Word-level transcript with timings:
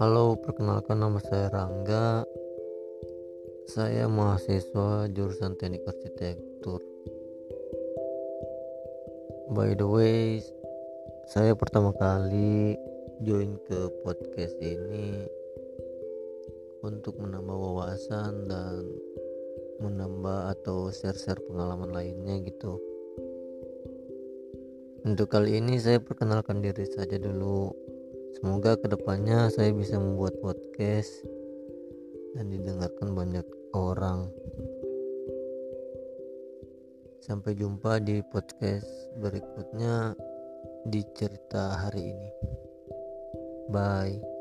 Halo, 0.00 0.40
perkenalkan 0.40 1.02
nama 1.02 1.20
saya 1.20 1.52
Rangga. 1.52 2.24
Saya 3.68 4.08
mahasiswa 4.08 5.12
jurusan 5.12 5.58
Teknik 5.60 5.84
Arsitektur. 5.84 6.80
By 9.52 9.76
the 9.76 9.84
way, 9.84 10.40
saya 11.28 11.52
pertama 11.52 11.92
kali 11.92 12.80
join 13.20 13.60
ke 13.68 13.92
podcast 14.00 14.56
ini 14.64 15.28
untuk 16.80 17.20
menambah 17.20 17.52
wawasan 17.52 18.48
dan 18.48 18.88
menambah 19.82 20.56
atau 20.56 20.88
share-share 20.88 21.42
pengalaman 21.44 21.92
lainnya 21.92 22.40
gitu. 22.40 22.80
Untuk 25.02 25.34
kali 25.34 25.58
ini 25.58 25.82
saya 25.82 25.98
perkenalkan 25.98 26.62
diri 26.62 26.86
saja 26.86 27.18
dulu. 27.18 27.74
Semoga 28.38 28.80
ke 28.80 28.86
depannya 28.88 29.52
saya 29.52 29.72
bisa 29.76 30.00
membuat 30.00 30.40
podcast 30.40 31.10
dan 32.32 32.48
didengarkan 32.48 33.12
banyak 33.12 33.46
orang. 33.76 34.32
Sampai 37.22 37.54
jumpa 37.54 38.02
di 38.02 38.24
podcast 38.32 38.88
berikutnya 39.20 40.16
di 40.88 41.00
cerita 41.14 41.78
hari 41.78 42.10
ini. 42.10 42.30
Bye. 43.70 44.31